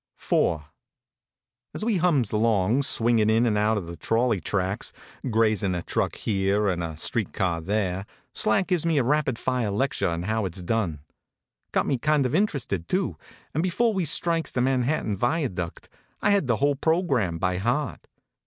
[0.17, 0.61] IV A
[1.75, 4.91] S we hums along, swingin in and *^ out of the trolley tracks,
[5.29, 9.69] grazin a truck here and a street car there, Slat gives me a rapid fire
[9.69, 11.01] lecture on how it s done.
[11.71, 13.15] Got me kind of int rested too,
[13.53, 15.87] and be fore we strikes the Manhattan Viaduct
[16.19, 18.07] I had the whole program by heart.